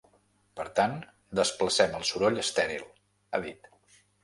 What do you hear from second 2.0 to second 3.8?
soroll estèril, ha dit.